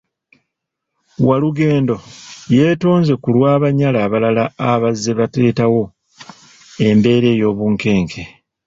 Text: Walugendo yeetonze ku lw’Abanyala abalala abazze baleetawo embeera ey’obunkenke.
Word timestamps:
Walugendo 1.27 1.95
yeetonze 2.55 3.13
ku 3.21 3.29
lw’Abanyala 3.35 3.97
abalala 4.05 4.43
abazze 4.71 5.11
baleetawo 5.19 5.83
embeera 6.87 7.27
ey’obunkenke. 7.35 8.21